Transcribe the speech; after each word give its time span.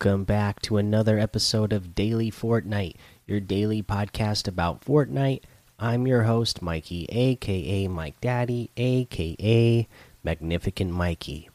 Welcome 0.00 0.22
back 0.22 0.62
to 0.62 0.76
another 0.76 1.18
episode 1.18 1.72
of 1.72 1.96
Daily 1.96 2.30
Fortnite, 2.30 2.94
your 3.26 3.40
daily 3.40 3.82
podcast 3.82 4.46
about 4.46 4.82
Fortnite. 4.82 5.40
I'm 5.76 6.06
your 6.06 6.22
host, 6.22 6.62
Mikey, 6.62 7.06
aka 7.06 7.88
Mike 7.88 8.20
Daddy, 8.20 8.70
aka 8.76 9.88
Magnificent 10.22 10.92
Mikey. 10.92 11.50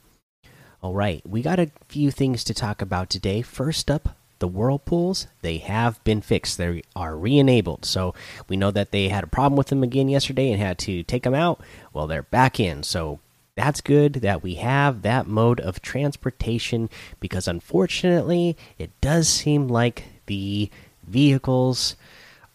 All 0.81 0.93
right, 0.93 1.21
we 1.25 1.41
got 1.41 1.57
a 1.57 1.71
few 1.87 2.11
things 2.11 2.43
to 2.43 2.53
talk 2.53 2.81
about 2.81 3.09
today. 3.09 3.43
First 3.43 3.89
up, 3.89 4.09
the 4.39 4.49
whirlpools, 4.49 5.27
they 5.41 5.59
have 5.59 6.03
been 6.03 6.19
fixed. 6.19 6.57
They 6.57 6.81
are 6.97 7.15
re 7.15 7.37
enabled. 7.39 7.85
So 7.85 8.13
we 8.49 8.57
know 8.57 8.71
that 8.71 8.91
they 8.91 9.07
had 9.07 9.23
a 9.23 9.27
problem 9.27 9.55
with 9.55 9.67
them 9.67 9.83
again 9.83 10.09
yesterday 10.09 10.51
and 10.51 10.61
had 10.61 10.79
to 10.79 11.01
take 11.03 11.23
them 11.23 11.33
out. 11.33 11.61
Well, 11.93 12.07
they're 12.07 12.23
back 12.23 12.59
in. 12.59 12.83
So 12.83 13.21
that's 13.55 13.81
good 13.81 14.13
that 14.15 14.41
we 14.41 14.55
have 14.55 15.03
that 15.03 15.27
mode 15.27 15.59
of 15.59 15.81
transportation 15.81 16.89
because 17.19 17.47
unfortunately 17.47 18.57
it 18.77 18.89
does 18.99 19.27
seem 19.27 19.67
like 19.67 20.05
the 20.25 20.69
vehicles 21.05 21.95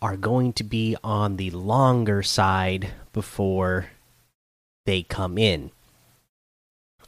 are 0.02 0.16
going 0.16 0.52
to 0.54 0.64
be 0.64 0.96
on 1.04 1.36
the 1.36 1.50
longer 1.50 2.22
side 2.22 2.88
before 3.12 3.90
they 4.86 5.02
come 5.02 5.38
in. 5.38 5.70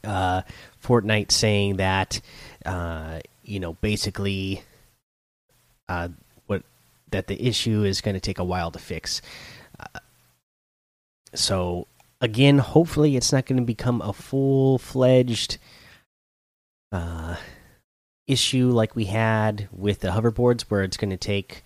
Uh 0.05 0.43
fortnite 0.83 1.31
saying 1.31 1.77
that 1.77 2.21
uh 2.65 3.21
you 3.45 3.61
know 3.61 3.75
basically 3.75 4.63
uh 5.89 6.09
what 6.47 6.63
that 7.11 7.27
the 7.27 7.47
issue 7.47 7.83
is 7.85 8.01
going 8.01 8.15
to 8.15 8.21
take 8.21 8.39
a 8.39 8.45
while 8.45 8.71
to 8.71 8.79
fix. 8.79 9.21
Uh, 9.79 9.99
so 11.35 11.87
again, 12.21 12.59
hopefully 12.59 13.17
it's 13.17 13.33
not 13.33 13.47
going 13.47 13.59
to 13.59 13.65
become 13.65 14.01
a 14.03 14.13
full 14.13 14.79
fledged 14.79 15.59
uh, 16.93 17.37
issue 18.27 18.71
like 18.71 18.95
we 18.95 19.07
had 19.07 19.69
with 19.73 20.01
the 20.01 20.09
hoverboards, 20.09 20.63
where 20.63 20.83
it's 20.83 20.97
going 20.97 21.11
to 21.11 21.17
take 21.17 21.63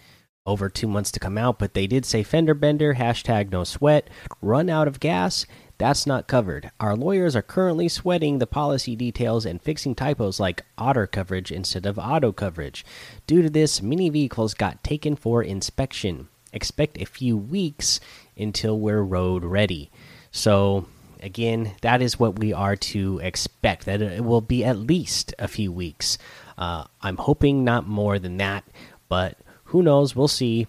over 0.46 0.68
two 0.68 0.86
months 0.86 1.10
to 1.12 1.20
come 1.20 1.38
out. 1.38 1.58
But 1.58 1.74
they 1.74 1.86
did 1.86 2.04
say 2.04 2.22
fender 2.22 2.54
bender, 2.54 2.94
hashtag 2.94 3.50
no 3.50 3.64
sweat, 3.64 4.08
run 4.40 4.68
out 4.68 4.88
of 4.88 5.00
gas. 5.00 5.46
That's 5.76 6.06
not 6.06 6.28
covered. 6.28 6.70
Our 6.78 6.94
lawyers 6.94 7.34
are 7.34 7.42
currently 7.42 7.88
sweating 7.88 8.38
the 8.38 8.46
policy 8.46 8.94
details 8.94 9.44
and 9.44 9.60
fixing 9.60 9.96
typos 9.96 10.38
like 10.38 10.64
otter 10.78 11.06
coverage 11.06 11.50
instead 11.50 11.84
of 11.84 11.98
auto 11.98 12.30
coverage. 12.30 12.84
Due 13.26 13.42
to 13.42 13.50
this, 13.50 13.82
many 13.82 14.08
vehicles 14.08 14.54
got 14.54 14.84
taken 14.84 15.16
for 15.16 15.42
inspection. 15.42 16.28
Expect 16.52 17.00
a 17.02 17.06
few 17.06 17.36
weeks 17.36 17.98
until 18.36 18.78
we're 18.78 19.02
road 19.02 19.44
ready. 19.44 19.90
So 20.34 20.86
again, 21.22 21.72
that 21.82 22.02
is 22.02 22.18
what 22.18 22.40
we 22.40 22.52
are 22.52 22.74
to 22.76 23.20
expect. 23.20 23.86
That 23.86 24.02
it 24.02 24.24
will 24.24 24.40
be 24.40 24.64
at 24.64 24.76
least 24.76 25.32
a 25.38 25.46
few 25.46 25.72
weeks. 25.72 26.18
Uh, 26.58 26.84
I'm 27.00 27.16
hoping 27.16 27.64
not 27.64 27.86
more 27.86 28.18
than 28.18 28.36
that, 28.38 28.64
but 29.08 29.38
who 29.66 29.82
knows? 29.82 30.14
We'll 30.16 30.28
see. 30.28 30.66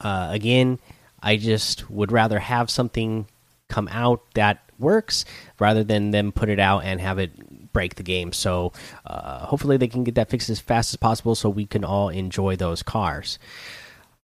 Uh, 0.00 0.28
again, 0.30 0.78
I 1.20 1.36
just 1.36 1.90
would 1.90 2.12
rather 2.12 2.38
have 2.38 2.70
something 2.70 3.26
come 3.68 3.88
out 3.88 4.22
that 4.34 4.62
works 4.78 5.24
rather 5.58 5.82
than 5.82 6.12
them 6.12 6.30
put 6.30 6.48
it 6.48 6.60
out 6.60 6.84
and 6.84 7.00
have 7.00 7.18
it 7.18 7.72
break 7.72 7.96
the 7.96 8.02
game. 8.04 8.32
So 8.32 8.72
uh, 9.04 9.46
hopefully 9.46 9.76
they 9.76 9.88
can 9.88 10.04
get 10.04 10.14
that 10.14 10.30
fixed 10.30 10.50
as 10.50 10.60
fast 10.60 10.92
as 10.92 10.96
possible 10.96 11.34
so 11.34 11.50
we 11.50 11.66
can 11.66 11.84
all 11.84 12.10
enjoy 12.10 12.54
those 12.54 12.82
cars. 12.82 13.40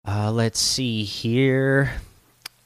Uh, 0.09 0.32
let's 0.32 0.59
see 0.59 1.04
here. 1.04 1.92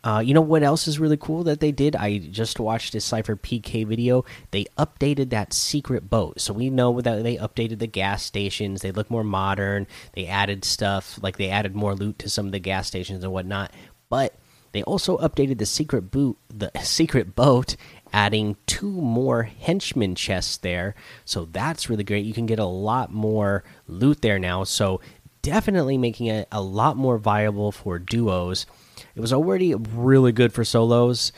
Uh, 0.07 0.21
you 0.21 0.33
know 0.33 0.41
what 0.41 0.63
else 0.63 0.87
is 0.87 1.01
really 1.01 1.17
cool 1.17 1.43
that 1.43 1.59
they 1.59 1.73
did? 1.73 1.97
I 1.97 2.19
just 2.19 2.61
watched 2.61 2.95
a 2.95 2.99
SypherPK 2.99 3.85
video. 3.85 4.25
They 4.53 4.67
updated 4.79 5.31
that 5.31 5.53
secret 5.53 6.09
boat. 6.09 6.41
So 6.41 6.53
we 6.53 6.71
know 6.71 7.01
that 7.01 7.25
they 7.25 7.37
updated 7.39 7.81
the 7.81 7.89
gas 7.89 8.23
stations. 8.23 8.83
They 8.83 8.93
look 8.93 9.11
more 9.11 9.25
modern. 9.25 9.89
They 10.13 10.27
added 10.27 10.65
stuff, 10.65 11.19
like 11.25 11.39
they 11.39 11.49
added 11.49 11.75
more 11.75 11.97
loot 11.97 12.21
to 12.21 12.31
some 12.31 12.47
of 12.47 12.53
the 12.53 12.61
gas 12.61 12.87
stations 12.87 13.25
and 13.25 13.33
whatnot. 13.33 13.73
But 14.09 14.37
they 14.71 14.85
also 14.85 15.19
updated 15.19 15.59
the 15.59 15.67
secret 15.67 16.13
boot, 16.13 16.39
the 16.55 16.71
secret 16.85 17.35
boat, 17.35 17.75
adding 18.13 18.57
two 18.67 18.93
more 18.93 19.43
henchman 19.43 20.15
chests 20.15 20.57
there. 20.57 20.95
So 21.25 21.47
that's 21.47 21.91
really 21.91 22.05
great. 22.05 22.25
You 22.25 22.33
can 22.33 22.47
get 22.47 22.61
a 22.61 22.65
lot 22.65 23.13
more 23.13 23.65
loot 23.89 24.23
there 24.23 24.39
now. 24.39 24.63
So 24.63 25.01
definitely 25.43 25.99
making 25.99 26.27
it 26.29 26.47
a 26.53 26.63
lot 26.63 26.97
more 26.97 27.19
viable 27.19 27.73
for 27.73 27.99
duos 27.99 28.67
it 29.17 29.21
was 29.21 29.33
already 29.33 29.75
really 29.75 30.31
good 30.31 30.53
for 30.53 30.65
solos, 30.65 31.33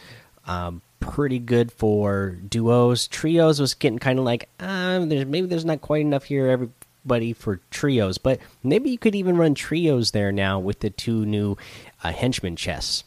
um, 0.47 0.83
pretty 1.01 1.39
good 1.39 1.71
for 1.73 2.37
duos. 2.49 3.07
Trios 3.09 3.61
was 3.61 3.75
getting 3.75 4.01
kind 4.01 4.19
of 4.19 4.25
like, 4.25 4.49
um, 4.61 5.09
there's 5.09 5.25
maybe 5.25 5.47
there's 5.47 5.65
not 5.65 5.81
quite 5.81 6.01
enough 6.01 6.25
here 6.25 6.49
everybody 6.49 7.33
for 7.33 7.61
trios, 7.71 8.19
but 8.19 8.41
maybe 8.63 8.91
you 8.91 8.99
could 8.99 9.15
even 9.15 9.37
run 9.37 9.55
trios 9.55 10.11
there 10.11 10.33
now 10.33 10.59
with 10.59 10.81
the 10.81 10.91
two 10.91 11.25
new 11.25 11.57
uh, 12.03 12.13
henchman 12.13 12.57
chests. 12.57 13.05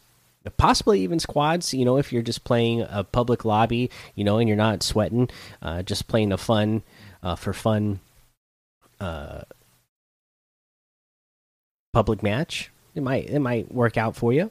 Possibly 0.58 1.02
even 1.02 1.20
squads, 1.20 1.72
you 1.72 1.86
know, 1.86 1.98
if 1.98 2.12
you're 2.12 2.24
just 2.24 2.44
playing 2.44 2.82
a 2.90 3.04
public 3.04 3.46
lobby, 3.46 3.92
you 4.16 4.24
know, 4.24 4.40
and 4.40 4.48
you're 4.48 4.58
not 4.58 4.82
sweating, 4.82 5.30
uh, 5.62 5.84
just 5.84 6.08
playing 6.08 6.32
a 6.32 6.38
fun, 6.38 6.82
uh, 7.22 7.36
for 7.36 7.54
fun, 7.54 8.00
uh, 9.00 9.42
public 11.94 12.24
match. 12.24 12.72
It 12.96 13.04
might 13.04 13.30
it 13.30 13.40
might 13.40 13.72
work 13.72 13.98
out 13.98 14.16
for 14.16 14.34
you. 14.34 14.50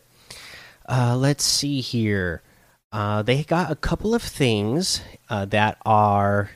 Uh, 0.91 1.17
let's 1.17 1.45
see 1.45 1.81
here. 1.81 2.43
Uh, 2.91 3.23
they 3.23 3.45
got 3.45 3.71
a 3.71 3.77
couple 3.77 4.13
of 4.13 4.23
things 4.23 5.01
uh, 5.29 5.45
that 5.45 5.79
are 5.87 6.51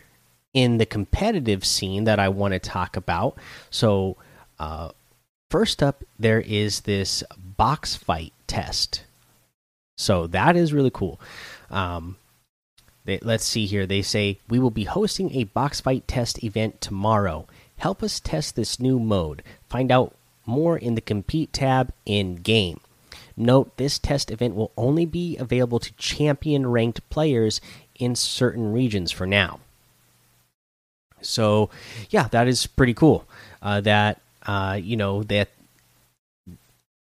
in 0.53 0.79
the 0.79 0.87
competitive 0.87 1.65
scene 1.65 2.03
that 2.05 2.19
I 2.19 2.29
want 2.29 2.53
to 2.53 2.59
talk 2.59 2.97
about. 2.97 3.39
So, 3.71 4.17
uh, 4.59 4.91
first 5.51 5.85
up, 5.85 6.03
there 6.19 6.41
is 6.41 6.81
this 6.81 7.23
box 7.37 7.95
fight 7.95 8.33
test. 8.49 9.05
So 9.97 10.27
that 10.27 10.57
is 10.57 10.73
really 10.73 10.91
cool. 10.91 11.21
Um, 11.71 12.17
they, 13.05 13.21
let's 13.23 13.45
see 13.45 13.67
here. 13.67 13.87
They 13.87 14.03
say 14.03 14.41
we 14.49 14.59
will 14.59 14.73
be 14.73 14.85
hosting 14.85 15.33
a 15.33 15.45
box 15.45 15.81
fight 15.81 16.09
test 16.09 16.43
event 16.43 16.81
tomorrow. 16.81 17.47
Help 17.77 18.03
us 18.03 18.19
test 18.19 18.57
this 18.57 18.81
new 18.81 18.99
mode. 18.99 19.45
Find 19.69 19.93
out 19.93 20.17
more 20.45 20.77
in 20.77 20.97
the 20.97 21.01
compete 21.01 21.53
tab 21.53 21.93
in 22.05 22.37
game. 22.37 22.81
Note 23.37 23.77
this 23.77 23.99
test 23.99 24.31
event 24.31 24.55
will 24.55 24.71
only 24.77 25.07
be 25.07 25.37
available 25.39 25.81
to 25.81 25.93
champion 25.95 26.67
ranked 26.67 27.09
players 27.11 27.61
in 27.99 28.15
certain 28.15 28.73
regions 28.73 29.11
for 29.11 29.27
now. 29.27 29.61
So, 31.21 31.71
yeah, 32.11 32.29
that 32.29 32.47
is 32.47 32.67
pretty 32.67 32.95
cool. 32.95 33.27
Uh, 33.63 33.81
that 33.81 34.21
uh, 34.47 34.79
you 34.81 34.97
know 34.97 35.23
that, 35.25 35.49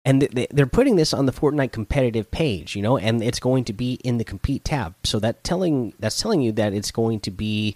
and 0.05 0.21
they're 0.21 0.65
putting 0.65 0.97
this 0.97 1.13
on 1.13 1.25
the 1.25 1.31
Fortnite 1.31 1.71
competitive 1.71 2.29
page, 2.29 2.75
you 2.75 2.81
know, 2.81 2.97
and 2.97 3.23
it's 3.23 3.39
going 3.39 3.63
to 3.65 3.73
be 3.73 3.93
in 4.03 4.17
the 4.17 4.23
compete 4.23 4.65
tab. 4.65 4.95
So 5.03 5.19
that 5.19 5.43
telling 5.43 5.93
that's 5.99 6.19
telling 6.19 6.41
you 6.41 6.51
that 6.53 6.73
it's 6.73 6.91
going 6.91 7.21
to 7.21 7.31
be, 7.31 7.75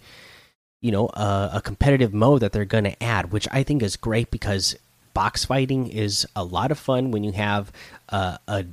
you 0.81 0.91
know, 0.91 1.07
a, 1.13 1.51
a 1.55 1.61
competitive 1.63 2.13
mode 2.13 2.41
that 2.41 2.51
they're 2.51 2.65
going 2.65 2.83
to 2.83 3.01
add, 3.01 3.31
which 3.31 3.47
I 3.51 3.63
think 3.63 3.81
is 3.81 3.95
great 3.95 4.29
because 4.29 4.75
box 5.13 5.45
fighting 5.45 5.87
is 5.87 6.27
a 6.35 6.43
lot 6.43 6.71
of 6.71 6.79
fun 6.79 7.11
when 7.11 7.23
you 7.23 7.31
have 7.31 7.71
uh, 8.09 8.37
a 8.47 8.65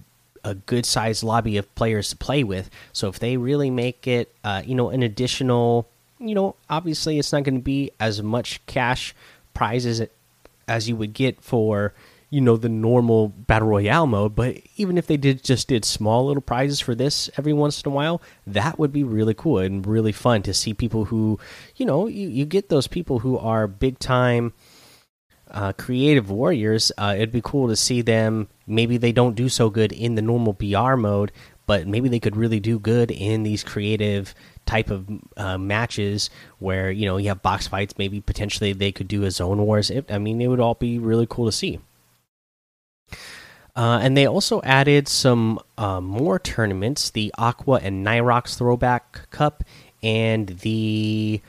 a 0.45 0.55
good 0.55 0.87
sized 0.87 1.23
lobby 1.23 1.57
of 1.57 1.75
players 1.75 2.11
to 2.11 2.17
play 2.17 2.45
with. 2.45 2.71
So 2.93 3.09
if 3.09 3.19
they 3.19 3.37
really 3.37 3.71
make 3.71 4.07
it, 4.07 4.35
uh, 4.45 4.63
you 4.65 4.75
know, 4.75 4.91
an 4.91 5.03
additional, 5.03 5.87
you 6.19 6.35
know, 6.35 6.57
obviously 6.69 7.19
it's 7.19 7.33
not 7.33 7.45
going 7.45 7.57
to 7.57 7.63
be 7.63 7.91
as 8.01 8.23
much 8.23 8.65
cash 8.67 9.15
prizes 9.55 10.03
as 10.67 10.89
you 10.89 10.97
would 10.97 11.13
get 11.13 11.43
for, 11.43 11.93
you 12.31 12.41
know, 12.41 12.57
the 12.57 12.69
normal 12.69 13.29
battle 13.29 13.69
royale 13.69 14.07
mode. 14.07 14.35
But 14.35 14.59
even 14.77 14.97
if 14.97 15.07
they 15.07 15.17
did 15.17 15.43
just 15.43 15.69
did 15.69 15.85
small 15.85 16.27
little 16.27 16.41
prizes 16.41 16.81
for 16.81 16.95
this 16.95 17.29
every 17.37 17.53
once 17.53 17.83
in 17.83 17.91
a 17.91 17.95
while, 17.95 18.23
that 18.47 18.79
would 18.79 18.93
be 18.93 19.05
really 19.05 19.35
cool 19.35 19.59
and 19.59 19.87
really 19.87 20.13
fun 20.13 20.43
to 20.45 20.55
see 20.55 20.73
people 20.73 21.07
who, 21.07 21.39
you 21.77 21.85
know, 21.85 22.07
you, 22.07 22.29
you 22.29 22.47
get 22.47 22.69
those 22.69 22.87
people 22.87 23.19
who 23.19 23.37
are 23.37 23.67
big 23.67 23.99
time 23.99 24.53
uh, 25.51 25.73
creative 25.73 26.31
warriors, 26.31 26.93
uh, 26.99 27.15
it'd 27.17 27.33
be 27.33 27.43
cool 27.43 27.69
to 27.69 27.77
see 27.77 28.03
them. 28.03 28.49
Maybe 28.67 28.97
they 28.97 29.13
don't 29.13 29.35
do 29.35 29.49
so 29.49 29.71
good 29.71 29.93
in 29.93 30.15
the 30.15 30.23
normal 30.23 30.53
BR 30.53 30.95
mode, 30.97 31.33
but 31.67 31.87
maybe 31.87 32.09
they 32.09 32.21
could 32.21 32.37
really 32.37 32.61
do 32.61 32.79
good 32.79 33.11
in 33.11 33.43
these 33.43 33.63
creative 33.63 34.35
type 34.67 34.91
of 34.91 35.09
uh, 35.37 35.59
matches 35.59 36.31
where 36.59 36.91
you 36.91 37.07
know 37.07 37.17
you 37.17 37.29
have 37.29 37.43
box 37.43 37.67
fights. 37.67 37.99
Maybe 37.99 38.21
potentially 38.21 38.73
they 38.73 38.93
could 38.93 39.09
do 39.09 39.25
a 39.25 39.31
zone 39.31 39.59
wars. 39.67 39.91
It, 39.91 40.11
I 40.11 40.19
mean, 40.19 40.41
it 40.41 40.49
would 40.49 40.61
all 40.61 40.75
be 40.75 40.99
really 40.99 41.27
cool 41.29 41.47
to 41.47 41.53
see. 41.53 41.81
Uh, 43.77 44.01
and 44.03 44.17
they 44.17 44.27
also 44.27 44.61
added 44.63 45.09
some 45.09 45.61
uh, 45.79 46.01
more 46.01 46.39
tournaments: 46.39 47.11
the 47.11 47.33
Aqua 47.39 47.81
and 47.83 48.05
Nyhrox 48.07 48.57
Throwback 48.57 49.31
Cup 49.31 49.65
and 50.03 50.49
the 50.49 51.41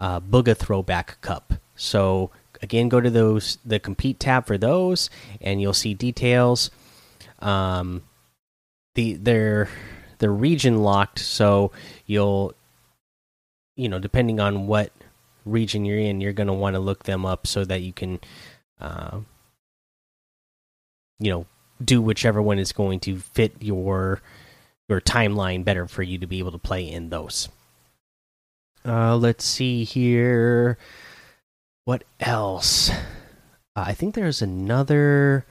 uh, 0.00 0.20
Bugha 0.20 0.56
Throwback 0.56 1.20
Cup. 1.20 1.54
So 1.76 2.30
again, 2.66 2.88
go 2.88 3.00
to 3.00 3.10
those 3.10 3.58
the 3.64 3.78
compete 3.78 4.18
tab 4.18 4.46
for 4.46 4.58
those, 4.58 5.08
and 5.40 5.62
you'll 5.62 5.72
see 5.72 5.94
details. 5.94 6.70
Um, 7.38 8.02
the 8.94 9.14
they're 9.14 9.68
they're 10.18 10.32
region 10.32 10.82
locked, 10.82 11.20
so 11.20 11.70
you'll 12.06 12.54
you 13.76 13.88
know 13.88 14.00
depending 14.00 14.40
on 14.40 14.66
what 14.66 14.90
region 15.44 15.84
you're 15.84 15.98
in, 15.98 16.20
you're 16.20 16.32
going 16.32 16.48
to 16.48 16.52
want 16.52 16.74
to 16.74 16.80
look 16.80 17.04
them 17.04 17.24
up 17.24 17.46
so 17.46 17.64
that 17.64 17.80
you 17.82 17.92
can, 17.92 18.18
uh, 18.80 19.20
you 21.20 21.30
know, 21.30 21.46
do 21.82 22.02
whichever 22.02 22.42
one 22.42 22.58
is 22.58 22.72
going 22.72 22.98
to 23.00 23.18
fit 23.18 23.54
your 23.60 24.20
your 24.88 25.00
timeline 25.00 25.64
better 25.64 25.86
for 25.86 26.02
you 26.02 26.18
to 26.18 26.26
be 26.26 26.38
able 26.40 26.52
to 26.52 26.58
play 26.58 26.88
in 26.88 27.10
those. 27.10 27.48
Uh, 28.84 29.16
let's 29.16 29.44
see 29.44 29.84
here. 29.84 30.78
What 31.86 32.02
else? 32.18 32.90
Uh, 32.90 32.94
I 33.76 33.94
think 33.94 34.16
there's 34.16 34.42
another 34.42 35.46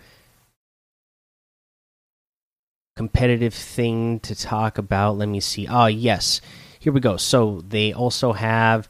competitive 2.97 3.53
thing 3.53 4.19
to 4.19 4.35
talk 4.35 4.77
about. 4.77 5.17
Let 5.17 5.29
me 5.29 5.39
see. 5.39 5.65
Oh, 5.65 5.85
yes. 5.85 6.41
Here 6.81 6.91
we 6.91 6.99
go. 6.99 7.15
So 7.15 7.61
they 7.65 7.93
also 7.93 8.33
have 8.33 8.89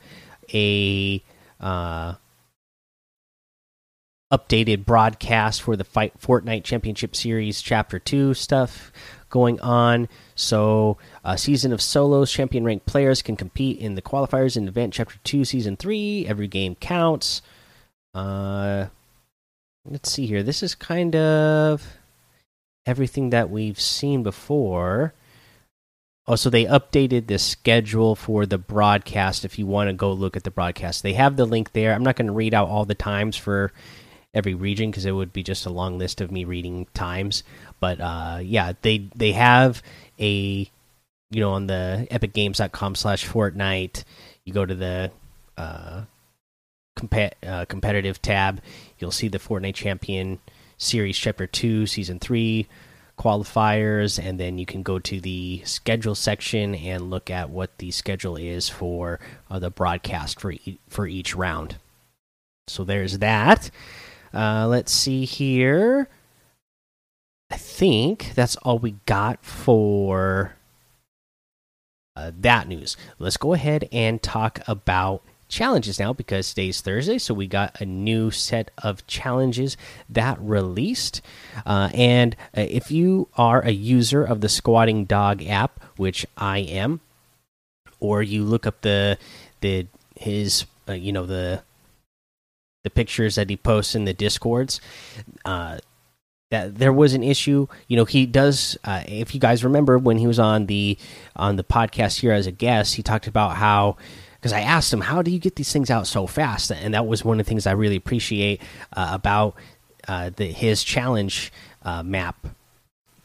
a 0.55 1.23
uh, 1.59 2.15
updated 4.33 4.83
broadcast 4.83 5.61
for 5.61 5.75
the 5.75 5.83
Fight 5.83 6.19
Fortnite 6.19 6.63
Championship 6.63 7.15
Series 7.15 7.61
Chapter 7.61 7.99
2 7.99 8.33
stuff 8.33 8.91
going 9.35 9.59
on. 9.59 10.07
So, 10.33 10.97
a 11.25 11.37
season 11.37 11.73
of 11.73 11.81
solos, 11.81 12.31
champion 12.31 12.63
ranked 12.63 12.85
players 12.85 13.21
can 13.21 13.35
compete 13.35 13.79
in 13.79 13.95
the 13.95 14.01
qualifiers 14.01 14.55
in 14.55 14.65
Event 14.65 14.93
Chapter 14.93 15.17
2 15.25 15.43
Season 15.43 15.75
3. 15.75 16.25
Every 16.25 16.47
game 16.47 16.75
counts. 16.75 17.41
Uh, 18.13 18.85
let's 19.83 20.09
see 20.09 20.25
here. 20.25 20.41
This 20.41 20.63
is 20.63 20.73
kind 20.73 21.17
of 21.17 21.85
everything 22.85 23.31
that 23.31 23.49
we've 23.49 23.79
seen 23.79 24.23
before. 24.23 25.13
Also, 26.25 26.49
they 26.49 26.63
updated 26.63 27.27
the 27.27 27.37
schedule 27.37 28.15
for 28.15 28.45
the 28.45 28.57
broadcast 28.57 29.43
if 29.43 29.59
you 29.59 29.67
want 29.67 29.89
to 29.89 29.93
go 29.93 30.13
look 30.13 30.37
at 30.37 30.45
the 30.45 30.49
broadcast. 30.49 31.03
They 31.03 31.13
have 31.13 31.35
the 31.35 31.45
link 31.45 31.73
there. 31.73 31.93
I'm 31.93 32.03
not 32.03 32.15
going 32.15 32.27
to 32.27 32.33
read 32.33 32.53
out 32.53 32.69
all 32.69 32.85
the 32.85 32.95
times 32.95 33.35
for 33.35 33.73
every 34.35 34.53
region 34.53 34.91
because 34.91 35.05
it 35.05 35.13
would 35.13 35.33
be 35.33 35.41
just 35.41 35.65
a 35.65 35.71
long 35.71 35.97
list 35.97 36.21
of 36.21 36.29
me 36.29 36.43
reading 36.43 36.85
times. 36.93 37.43
But 37.79 37.99
uh, 37.99 38.39
yeah, 38.43 38.73
they 38.81 39.09
they 39.15 39.31
have 39.31 39.81
a 40.19 40.69
you 41.31 41.39
know 41.39 41.53
on 41.53 41.67
the 41.67 42.07
epicgames.com 42.11 42.95
slash 42.95 43.25
Fortnite. 43.25 44.03
You 44.43 44.53
go 44.53 44.65
to 44.65 44.75
the 44.75 45.11
uh, 45.57 46.01
compa 46.99 47.31
uh, 47.47 47.65
competitive 47.65 48.21
tab. 48.21 48.61
You'll 48.99 49.11
see 49.11 49.29
the 49.29 49.39
Fortnite 49.39 49.75
Champion 49.75 50.39
Series 50.77 51.17
Chapter 51.17 51.47
Two, 51.47 51.87
Season 51.87 52.19
Three 52.19 52.67
qualifiers, 53.17 54.21
and 54.21 54.39
then 54.39 54.57
you 54.57 54.65
can 54.65 54.83
go 54.83 54.99
to 54.99 55.21
the 55.21 55.61
schedule 55.63 56.15
section 56.15 56.75
and 56.75 57.09
look 57.09 57.29
at 57.29 57.49
what 57.49 57.77
the 57.77 57.89
schedule 57.91 58.35
is 58.35 58.67
for 58.67 59.21
uh, 59.49 59.57
the 59.57 59.69
broadcast 59.69 60.39
for 60.39 60.51
e 60.51 60.77
for 60.89 61.07
each 61.07 61.33
round. 61.33 61.77
So 62.67 62.83
there's 62.83 63.19
that. 63.19 63.69
Uh, 64.35 64.67
let's 64.67 64.91
see 64.91 65.23
here. 65.23 66.09
I 67.49 67.57
think 67.57 68.33
that's 68.35 68.57
all 68.57 68.79
we 68.79 68.95
got 69.05 69.43
for 69.45 70.55
uh, 72.15 72.31
that 72.41 72.67
news. 72.67 72.97
Let's 73.17 73.37
go 73.37 73.53
ahead 73.53 73.87
and 73.91 74.21
talk 74.21 74.59
about 74.67 75.23
challenges 75.47 75.99
now 75.99 76.11
because 76.11 76.49
today's 76.49 76.81
Thursday, 76.81 77.17
so 77.17 77.33
we 77.33 77.47
got 77.47 77.79
a 77.79 77.85
new 77.85 78.31
set 78.31 78.71
of 78.79 79.05
challenges 79.07 79.77
that 80.09 80.37
released. 80.41 81.21
Uh, 81.65 81.89
and 81.93 82.35
uh, 82.57 82.61
if 82.67 82.91
you 82.91 83.29
are 83.37 83.61
a 83.61 83.71
user 83.71 84.23
of 84.23 84.41
the 84.41 84.49
Squatting 84.49 85.05
Dog 85.05 85.43
app, 85.45 85.81
which 85.97 86.25
I 86.37 86.59
am, 86.59 86.99
or 87.99 88.21
you 88.21 88.43
look 88.43 88.67
up 88.67 88.81
the 88.81 89.17
the 89.61 89.87
his 90.17 90.65
uh, 90.89 90.93
you 90.93 91.11
know 91.11 91.25
the 91.25 91.63
the 92.85 92.89
pictures 92.91 93.35
that 93.35 93.49
he 93.49 93.57
posts 93.57 93.95
in 93.95 94.05
the 94.05 94.13
discords, 94.13 94.79
uh, 95.43 95.79
that 96.51 96.75
there 96.75 96.93
was 96.93 97.13
an 97.13 97.23
issue. 97.23 97.67
You 97.87 97.97
know, 97.97 98.05
he 98.05 98.25
does. 98.25 98.77
Uh, 98.83 99.03
if 99.07 99.33
you 99.33 99.41
guys 99.41 99.63
remember 99.63 99.97
when 99.97 100.19
he 100.19 100.27
was 100.27 100.39
on 100.39 100.67
the 100.67 100.97
on 101.35 101.55
the 101.57 101.63
podcast 101.63 102.19
here 102.19 102.31
as 102.31 102.47
a 102.47 102.51
guest, 102.51 102.95
he 102.95 103.03
talked 103.03 103.27
about 103.27 103.57
how 103.57 103.97
because 104.35 104.53
I 104.53 104.61
asked 104.61 104.93
him, 104.93 105.01
"How 105.01 105.23
do 105.23 105.31
you 105.31 105.39
get 105.39 105.55
these 105.55 105.73
things 105.73 105.89
out 105.89 106.05
so 106.05 106.27
fast?" 106.27 106.71
And 106.71 106.93
that 106.93 107.07
was 107.07 107.25
one 107.25 107.39
of 107.39 107.45
the 107.45 107.49
things 107.49 107.65
I 107.65 107.71
really 107.71 107.95
appreciate 107.95 108.61
uh, 108.93 109.09
about 109.11 109.55
uh, 110.07 110.29
the, 110.35 110.45
his 110.45 110.83
challenge 110.83 111.51
uh, 111.81 112.03
map. 112.03 112.47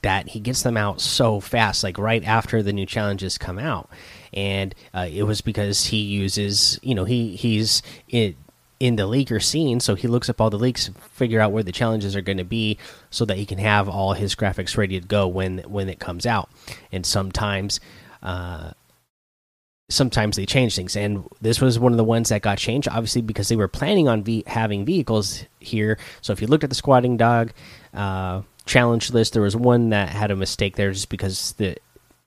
That 0.03 0.29
he 0.29 0.41
gets 0.41 0.63
them 0.63 0.79
out 0.79 1.03
so 1.03 1.41
fast, 1.41 1.85
like 1.85 1.99
right 1.99 2.25
after 2.25 2.63
the 2.63 2.73
new 2.73 2.87
challenges 2.87 3.37
come 3.37 3.59
out, 3.59 3.91
and 4.33 4.75
uh, 4.95 5.07
it 5.13 5.25
was 5.25 5.43
because 5.43 5.85
he 5.85 5.99
uses, 5.99 6.81
you 6.83 6.95
know, 6.95 7.05
he 7.05 7.37
he's 7.37 7.83
it 8.09 8.35
in 8.81 8.97
the 8.97 9.07
leaker 9.07 9.43
scene, 9.43 9.79
so 9.79 9.95
he 9.95 10.09
looks 10.09 10.31
up 10.31 10.41
all 10.41 10.49
the 10.49 10.59
leaks, 10.59 10.91
figure 11.13 11.39
out 11.39 11.53
where 11.53 11.63
the 11.63 11.71
challenges 11.71 12.17
are 12.17 12.23
going 12.23 12.39
to 12.39 12.45
be, 12.45 12.79
so 13.11 13.27
that 13.27 13.37
he 13.37 13.45
can 13.45 13.59
have 13.59 13.89
all 13.89 14.15
his 14.15 14.35
graphics 14.35 14.77
ready 14.77 14.99
to 14.99 15.07
go 15.07 15.29
when 15.29 15.59
when 15.69 15.89
it 15.91 16.01
comes 16.01 16.25
out. 16.25 16.49
And 16.91 17.05
sometimes, 17.05 17.79
uh, 18.23 18.71
sometimes 19.91 20.37
they 20.37 20.47
change 20.47 20.75
things, 20.75 20.97
and 20.97 21.29
this 21.43 21.61
was 21.61 21.79
one 21.79 21.93
of 21.93 21.99
the 21.99 22.05
ones 22.05 22.31
that 22.31 22.41
got 22.41 22.57
changed, 22.57 22.89
obviously 22.89 23.21
because 23.21 23.49
they 23.49 23.57
were 23.57 23.69
planning 23.69 24.09
on 24.09 24.25
having 24.47 24.87
vehicles 24.87 25.45
here. 25.61 25.99
So 26.23 26.33
if 26.33 26.41
you 26.41 26.47
looked 26.47 26.65
at 26.65 26.71
the 26.71 26.77
squatting 26.77 27.19
dog 27.19 27.53
uh, 27.93 28.43
challenge 28.65 29.11
list, 29.11 29.35
there 29.35 29.43
was 29.43 29.55
one 29.55 29.91
that 29.91 30.09
had 30.09 30.31
a 30.31 30.37
mistake 30.37 30.77
there, 30.77 30.91
just 30.91 31.11
because 31.11 31.53
the 31.53 31.77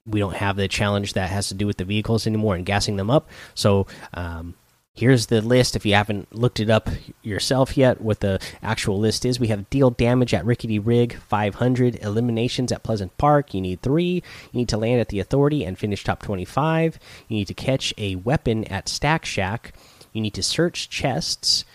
we 0.05 0.19
don't 0.19 0.35
have 0.35 0.55
the 0.57 0.67
challenge 0.67 1.13
that 1.13 1.29
has 1.29 1.47
to 1.47 1.53
do 1.53 1.65
with 1.65 1.77
the 1.77 1.85
vehicles 1.85 2.27
anymore 2.27 2.55
and 2.55 2.65
gassing 2.65 2.97
them 2.97 3.09
up. 3.09 3.29
So 3.55 3.87
um, 4.13 4.53
Here's 4.95 5.25
the 5.25 5.41
list 5.41 5.75
if 5.75 5.87
you 5.87 5.95
haven't 5.95 6.35
looked 6.35 6.59
it 6.59 6.69
up 6.69 6.87
yourself 7.23 7.75
yet. 7.75 7.99
What 7.99 8.19
the 8.19 8.39
actual 8.61 8.99
list 8.99 9.25
is: 9.25 9.39
we 9.39 9.47
have 9.47 9.69
deal 9.71 9.89
damage 9.89 10.35
at 10.35 10.45
Rickety 10.45 10.77
Rig, 10.77 11.15
500 11.15 11.95
eliminations 12.03 12.71
at 12.71 12.83
Pleasant 12.83 13.17
Park. 13.17 13.55
You 13.55 13.61
need 13.61 13.81
three. 13.81 14.21
You 14.51 14.59
need 14.59 14.69
to 14.69 14.77
land 14.77 15.01
at 15.01 15.09
the 15.09 15.19
Authority 15.19 15.65
and 15.65 15.79
finish 15.79 16.03
top 16.03 16.21
25. 16.21 16.99
You 17.27 17.37
need 17.37 17.47
to 17.47 17.55
catch 17.55 17.91
a 17.97 18.17
weapon 18.17 18.65
at 18.65 18.87
Stack 18.87 19.25
Shack. 19.25 19.73
You 20.11 20.21
need 20.21 20.35
to 20.35 20.43
search 20.43 20.89
chests, 20.89 21.65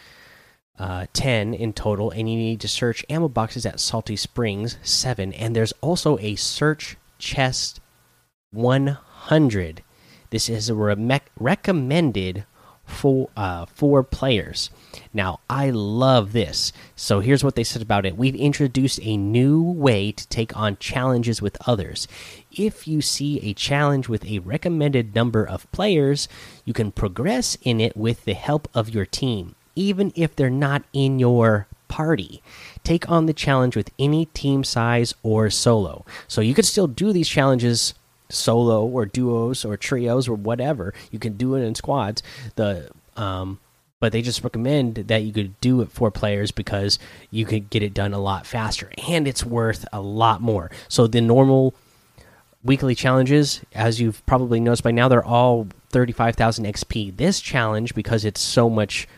uh, 0.79 1.07
10 1.13 1.55
in 1.55 1.73
total, 1.73 2.13
and 2.13 2.31
you 2.31 2.37
need 2.37 2.61
to 2.61 2.69
search 2.69 3.05
ammo 3.11 3.27
boxes 3.27 3.67
at 3.67 3.81
Salty 3.81 4.15
Springs, 4.15 4.79
7. 4.85 5.33
And 5.33 5.57
there's 5.57 5.73
also 5.81 6.19
a 6.19 6.37
search 6.37 6.97
chest 7.19 7.81
100. 8.53 9.83
This 10.31 10.49
is 10.49 10.69
a 10.69 10.75
re 10.77 11.21
recommended 11.37 12.45
for 12.89 13.29
uh, 13.37 13.67
four 13.67 14.03
players. 14.03 14.71
Now, 15.13 15.41
I 15.49 15.71
love 15.71 16.33
this. 16.33 16.73
So, 16.97 17.21
here's 17.21 17.45
what 17.45 17.55
they 17.55 17.65
said 17.65 17.83
about 17.83 18.07
it 18.07 18.17
We've 18.17 18.35
introduced 18.35 18.99
a 19.03 19.17
new 19.17 19.63
way 19.63 20.13
to 20.13 20.27
take 20.29 20.57
on 20.57 20.79
challenges 20.79 21.41
with 21.41 21.57
others. 21.67 22.09
If 22.51 22.89
you 22.89 23.01
see 23.01 23.41
a 23.41 23.55
challenge 23.55 24.09
with 24.09 24.25
a 24.25 24.41
recommended 24.41 25.15
number 25.15 25.47
of 25.47 25.71
players, 25.71 26.29
you 26.65 26.73
can 26.73 26.91
progress 26.91 27.57
in 27.63 27.81
it 27.81 27.97
with 27.97 28.25
the 28.25 28.35
help 28.35 28.69
of 28.75 28.91
your 28.91 29.07
team, 29.07 29.55
even 29.77 30.13
if 30.17 30.35
they're 30.35 30.51
not 30.51 30.83
in 30.93 31.19
your 31.19 31.69
party. 31.89 32.43
Take 32.85 33.09
on 33.11 33.27
the 33.27 33.33
challenge 33.33 33.77
with 33.77 33.91
any 33.99 34.27
team 34.27 34.65
size 34.65 35.15
or 35.23 35.51
solo. 35.51 36.05
So, 36.27 36.41
you 36.41 36.55
could 36.55 36.67
still 36.67 36.87
do 36.89 37.13
these 37.13 37.29
challenges 37.29 37.95
solo 38.29 38.85
or 38.85 39.07
duos 39.07 39.65
or 39.65 39.77
trios 39.77 40.29
or 40.29 40.35
whatever. 40.35 40.95
You 41.11 41.19
can 41.19 41.37
do 41.37 41.55
it 41.55 41.63
in 41.63 41.75
squads. 41.75 42.23
The 42.57 42.91
um, 43.17 43.59
but 44.01 44.13
they 44.13 44.23
just 44.23 44.45
recommend 44.45 44.95
that 44.95 45.25
you 45.25 45.33
could 45.33 45.61
do 45.61 45.81
it 45.81 45.91
for 45.91 46.11
players 46.11 46.53
because 46.53 46.99
you 47.31 47.45
could 47.45 47.69
get 47.69 47.83
it 47.83 47.95
done 47.95 48.15
a 48.15 48.21
lot 48.21 48.47
faster 48.47 48.93
and 49.09 49.27
it's 49.27 49.45
worth 49.45 49.85
a 49.93 50.01
lot 50.01 50.41
more. 50.41 50.71
So 50.89 51.07
the 51.07 51.21
normal 51.21 51.75
weekly 52.63 52.95
challenges, 52.95 53.61
as 53.75 54.01
you've 54.01 54.25
probably 54.27 54.61
noticed 54.61 54.85
by 54.85 54.93
now, 54.93 55.09
they're 55.09 55.25
all 55.25 55.67
35,000 55.91 56.65
XP. 56.65 57.17
This 57.17 57.41
challenge, 57.41 57.95
because 57.95 58.25
it's 58.25 58.41
so 58.41 58.71
much 58.71 59.09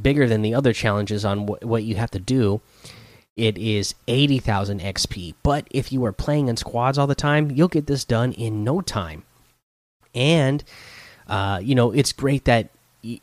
bigger 0.00 0.26
than 0.26 0.42
the 0.42 0.54
other 0.54 0.72
challenges 0.72 1.24
on 1.24 1.46
wh 1.46 1.62
what 1.62 1.84
you 1.84 1.94
have 1.96 2.10
to 2.10 2.18
do, 2.18 2.60
it 3.36 3.58
is 3.58 3.94
80,000 4.06 4.80
XP. 4.80 5.34
But 5.42 5.66
if 5.70 5.92
you 5.92 6.04
are 6.04 6.12
playing 6.12 6.48
in 6.48 6.56
squads 6.56 6.98
all 6.98 7.06
the 7.06 7.14
time, 7.14 7.50
you'll 7.50 7.68
get 7.68 7.86
this 7.86 8.04
done 8.04 8.32
in 8.32 8.64
no 8.64 8.80
time. 8.80 9.24
And, 10.14 10.62
uh, 11.26 11.60
you 11.62 11.74
know, 11.74 11.90
it's 11.90 12.12
great 12.12 12.44
that 12.44 12.70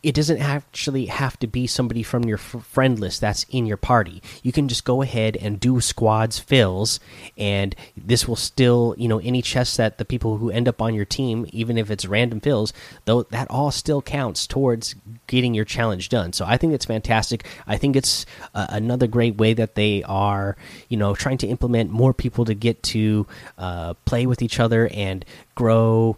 it 0.04 0.16
doesn't 0.16 0.40
actually 0.40 1.08
have 1.08 1.38
to 1.40 1.48
be 1.48 1.66
somebody 1.68 2.04
from 2.04 2.24
your 2.24 2.38
friend 2.38 3.00
list 3.00 3.22
that's 3.22 3.46
in 3.50 3.66
your 3.66 3.78
party. 3.78 4.22
You 4.44 4.52
can 4.52 4.68
just 4.68 4.86
go 4.86 5.02
ahead 5.02 5.36
and 5.38 5.60
do 5.60 5.82
squads 5.82 6.40
fills, 6.40 7.00
and 7.38 7.76
this 7.98 8.28
will 8.28 8.36
still, 8.36 8.96
you 8.98 9.08
know, 9.08 9.20
any 9.20 9.42
chests 9.42 9.78
that 9.78 9.98
the 9.98 10.06
people 10.06 10.38
who 10.38 10.52
end 10.52 10.68
up 10.68 10.82
on 10.82 10.94
your 10.94 11.06
team, 11.06 11.48
even 11.52 11.78
if 11.78 11.90
it's 11.90 12.06
random 12.06 12.40
fills, 12.40 12.74
though 13.06 13.24
that 13.24 13.50
all 13.50 13.72
still 13.72 14.02
counts 14.02 14.46
towards 14.46 14.96
getting 15.28 15.54
your 15.54 15.66
challenge 15.66 16.10
done. 16.10 16.34
So 16.34 16.46
I 16.46 16.58
think 16.58 16.74
it's 16.74 16.86
fantastic. 16.86 17.46
I 17.66 17.78
think 17.78 17.96
it's 17.96 18.26
uh, 18.54 18.68
another 18.70 19.08
great 19.08 19.38
way 19.38 19.54
that 19.54 19.76
they 19.76 20.04
are, 20.04 20.58
you 20.90 20.98
know, 20.98 21.16
trying 21.16 21.38
to 21.40 21.48
implement 21.48 21.90
more 21.90 22.14
people 22.14 22.46
to 22.46 22.54
get 22.54 22.84
to 22.84 23.26
uh, 23.58 23.94
play 24.06 24.26
with 24.26 24.42
each 24.42 24.60
other 24.60 24.90
and 24.94 25.26
grow. 25.56 26.18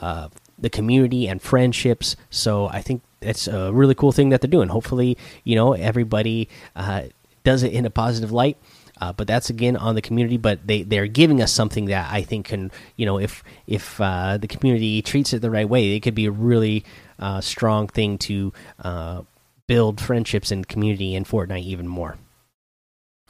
Uh, 0.00 0.28
the 0.58 0.70
community 0.70 1.28
and 1.28 1.40
friendships. 1.40 2.16
So 2.30 2.68
I 2.68 2.80
think 2.80 3.02
it's 3.20 3.48
a 3.48 3.72
really 3.72 3.94
cool 3.94 4.12
thing 4.12 4.28
that 4.30 4.40
they're 4.40 4.50
doing. 4.50 4.68
Hopefully, 4.68 5.16
you 5.44 5.54
know 5.54 5.72
everybody 5.72 6.48
uh, 6.76 7.04
does 7.42 7.62
it 7.62 7.72
in 7.72 7.86
a 7.86 7.90
positive 7.90 8.32
light. 8.32 8.56
Uh, 9.00 9.12
but 9.12 9.26
that's 9.26 9.50
again 9.50 9.76
on 9.76 9.94
the 9.94 10.02
community. 10.02 10.36
But 10.36 10.66
they 10.66 10.82
they're 10.82 11.06
giving 11.06 11.42
us 11.42 11.52
something 11.52 11.86
that 11.86 12.12
I 12.12 12.22
think 12.22 12.46
can 12.46 12.70
you 12.96 13.06
know 13.06 13.18
if 13.18 13.42
if 13.66 14.00
uh, 14.00 14.38
the 14.38 14.46
community 14.46 15.02
treats 15.02 15.32
it 15.32 15.42
the 15.42 15.50
right 15.50 15.68
way, 15.68 15.96
it 15.96 16.00
could 16.00 16.14
be 16.14 16.26
a 16.26 16.30
really 16.30 16.84
uh, 17.18 17.40
strong 17.40 17.88
thing 17.88 18.18
to 18.18 18.52
uh, 18.78 19.22
build 19.66 20.00
friendships 20.00 20.50
and 20.50 20.66
community 20.68 21.14
in 21.14 21.24
Fortnite 21.24 21.64
even 21.64 21.88
more. 21.88 22.16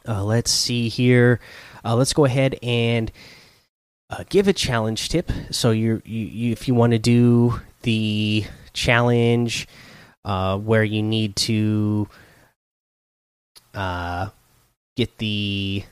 Uh, 0.06 0.22
let's 0.22 0.50
see 0.50 0.88
here. 0.88 1.40
Let's 1.82 2.12
go 2.12 2.24
ahead 2.24 2.58
and 2.62 3.10
give 4.28 4.48
a 4.48 4.52
challenge 4.52 5.08
tip. 5.08 5.30
So 5.50 5.70
you 5.70 6.02
you 6.04 6.52
if 6.52 6.68
you 6.68 6.74
want 6.74 6.92
to 6.92 6.98
do 6.98 7.60
the 7.82 8.44
challenge 8.72 9.66
uh, 10.24 10.58
where 10.58 10.84
you 10.84 11.02
need 11.02 11.36
to 11.36 12.08
uh 13.74 14.28
get 14.96 15.18
the 15.18 15.84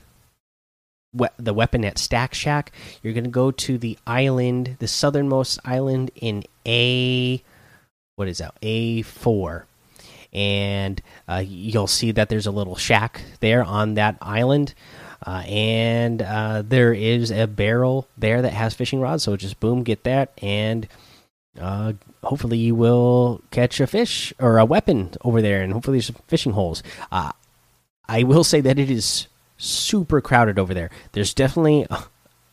we 1.13 1.27
the 1.37 1.53
weapon 1.53 1.85
at 1.85 1.97
Stack 1.97 2.33
Shack, 2.33 2.71
you're 3.01 3.13
going 3.13 3.23
to 3.23 3.29
go 3.29 3.51
to 3.51 3.77
the 3.77 3.97
island, 4.05 4.77
the 4.79 4.87
southernmost 4.87 5.59
island 5.63 6.11
in 6.15 6.43
A. 6.65 7.41
What 8.15 8.27
is 8.27 8.39
that? 8.39 8.59
A4. 8.61 9.63
And 10.33 11.01
uh, 11.27 11.43
you'll 11.45 11.87
see 11.87 12.11
that 12.11 12.29
there's 12.29 12.47
a 12.47 12.51
little 12.51 12.75
shack 12.75 13.21
there 13.39 13.63
on 13.63 13.93
that 13.95 14.17
island. 14.19 14.73
Uh, 15.25 15.43
and 15.47 16.21
uh, 16.21 16.61
there 16.65 16.93
is 16.93 17.31
a 17.31 17.47
barrel 17.47 18.07
there 18.17 18.41
that 18.41 18.53
has 18.53 18.73
fishing 18.73 18.99
rods. 18.99 19.23
So 19.23 19.35
just 19.37 19.59
boom, 19.59 19.83
get 19.83 20.03
that. 20.03 20.31
And 20.41 20.87
uh, 21.59 21.93
hopefully 22.23 22.57
you 22.57 22.75
will 22.75 23.41
catch 23.51 23.79
a 23.79 23.87
fish 23.87 24.33
or 24.39 24.57
a 24.57 24.65
weapon 24.65 25.11
over 25.21 25.41
there. 25.41 25.61
And 25.61 25.71
hopefully 25.71 25.97
there's 25.97 26.07
some 26.07 26.17
fishing 26.27 26.51
holes. 26.51 26.83
Uh, 27.11 27.31
I 28.07 28.23
will 28.23 28.43
say 28.43 28.59
that 28.61 28.77
it 28.79 28.91
is 28.91 29.27
super 29.57 30.19
crowded 30.19 30.59
over 30.59 30.73
there. 30.73 30.89
There's 31.13 31.33
definitely 31.33 31.87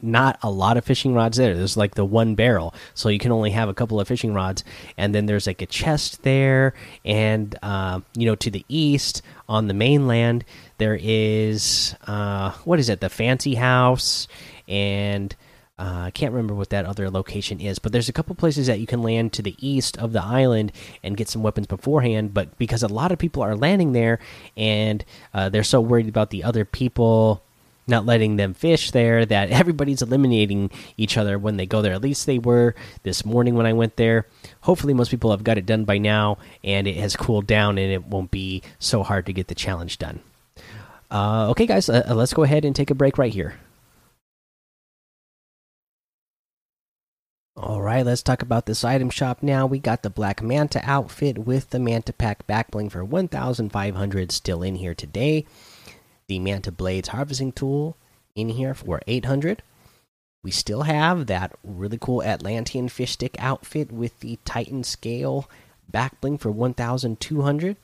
not 0.02 0.38
a 0.42 0.50
lot 0.50 0.76
of 0.76 0.84
fishing 0.84 1.14
rods 1.14 1.36
there. 1.36 1.54
There's 1.54 1.76
like 1.76 1.94
the 1.94 2.04
one 2.04 2.34
barrel, 2.34 2.74
so 2.94 3.08
you 3.08 3.18
can 3.18 3.32
only 3.32 3.50
have 3.50 3.68
a 3.68 3.74
couple 3.74 4.00
of 4.00 4.08
fishing 4.08 4.32
rods. 4.32 4.64
And 4.96 5.14
then 5.14 5.26
there's 5.26 5.46
like 5.46 5.62
a 5.62 5.66
chest 5.66 6.22
there, 6.22 6.74
and 7.04 7.56
uh, 7.62 8.00
you 8.14 8.26
know, 8.26 8.36
to 8.36 8.50
the 8.50 8.64
east 8.68 9.22
on 9.48 9.66
the 9.66 9.74
mainland 9.74 10.44
there 10.80 10.98
is 11.00 11.94
uh, 12.06 12.50
what 12.64 12.80
is 12.80 12.88
it? 12.88 13.00
The 13.00 13.08
fancy 13.08 13.54
house 13.54 14.26
and 14.66 15.36
uh, 15.78 16.02
I 16.06 16.10
can't 16.10 16.32
remember 16.32 16.54
what 16.54 16.70
that 16.70 16.84
other 16.84 17.08
location 17.08 17.60
is, 17.60 17.78
but 17.78 17.92
there's 17.92 18.08
a 18.08 18.12
couple 18.12 18.34
places 18.34 18.66
that 18.66 18.80
you 18.80 18.86
can 18.86 19.02
land 19.02 19.32
to 19.34 19.42
the 19.42 19.56
east 19.58 19.96
of 19.96 20.12
the 20.12 20.22
island 20.22 20.72
and 21.02 21.16
get 21.16 21.28
some 21.28 21.42
weapons 21.42 21.68
beforehand. 21.68 22.34
But 22.34 22.58
because 22.58 22.82
a 22.82 22.88
lot 22.88 23.12
of 23.12 23.18
people 23.18 23.42
are 23.42 23.56
landing 23.56 23.92
there 23.92 24.18
and 24.56 25.04
uh, 25.32 25.48
they're 25.48 25.62
so 25.62 25.80
worried 25.80 26.08
about 26.08 26.30
the 26.30 26.44
other 26.44 26.64
people 26.64 27.42
not 27.86 28.06
letting 28.06 28.36
them 28.36 28.54
fish 28.54 28.90
there 28.90 29.24
that 29.26 29.50
everybody's 29.60 30.02
eliminating 30.02 30.70
each 30.96 31.16
other 31.16 31.38
when 31.38 31.56
they 31.56 31.66
go 31.66 31.82
there. 31.82 31.92
At 31.92 32.02
least 32.02 32.26
they 32.26 32.38
were 32.38 32.74
this 33.02 33.24
morning 33.24 33.54
when 33.54 33.66
I 33.66 33.72
went 33.72 33.96
there. 33.96 34.26
Hopefully, 34.62 34.94
most 34.94 35.10
people 35.10 35.30
have 35.30 35.44
got 35.44 35.58
it 35.58 35.66
done 35.66 35.84
by 35.84 35.96
now 35.96 36.38
and 36.62 36.86
it 36.86 36.96
has 36.96 37.16
cooled 37.16 37.46
down 37.46 37.78
and 37.78 37.92
it 37.92 38.06
won't 38.06 38.30
be 38.30 38.62
so 38.78 39.02
hard 39.02 39.26
to 39.26 39.32
get 39.32 39.48
the 39.48 39.54
challenge 39.54 39.98
done. 39.98 40.20
Uh, 41.10 41.48
okay, 41.50 41.66
guys, 41.66 41.88
uh, 41.88 42.12
let's 42.14 42.34
go 42.34 42.44
ahead 42.44 42.64
and 42.64 42.74
take 42.74 42.90
a 42.90 42.94
break 42.94 43.18
right 43.18 43.32
here. 43.32 43.54
All 47.56 47.82
right, 47.82 48.06
let's 48.06 48.22
talk 48.22 48.42
about 48.42 48.66
this 48.66 48.84
item 48.84 49.10
shop 49.10 49.42
now. 49.42 49.66
We 49.66 49.80
got 49.80 50.02
the 50.02 50.08
Black 50.08 50.40
Manta 50.40 50.80
outfit 50.84 51.36
with 51.38 51.70
the 51.70 51.80
Manta 51.80 52.12
Pack 52.12 52.46
back 52.46 52.70
bling 52.70 52.88
for 52.88 53.04
1,500 53.04 54.32
still 54.32 54.62
in 54.62 54.76
here 54.76 54.94
today. 54.94 55.44
The 56.28 56.38
Manta 56.38 56.72
Blades 56.72 57.08
harvesting 57.08 57.52
tool 57.52 57.96
in 58.34 58.50
here 58.50 58.72
for 58.72 59.02
800. 59.06 59.62
We 60.42 60.50
still 60.50 60.82
have 60.82 61.26
that 61.26 61.54
really 61.62 61.98
cool 62.00 62.22
Atlantean 62.22 62.88
fish 62.88 63.12
stick 63.12 63.36
outfit 63.38 63.92
with 63.92 64.18
the 64.20 64.38
Titan 64.44 64.84
scale 64.84 65.50
back 65.90 66.18
bling 66.20 66.38
for 66.38 66.50
1,200 66.50 67.76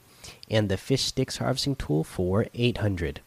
and 0.51 0.69
the 0.69 0.77
fish 0.77 1.03
sticks 1.05 1.39
harvesting 1.39 1.77
tool 1.77 2.05
for 2.05 2.47
800. 2.55 3.21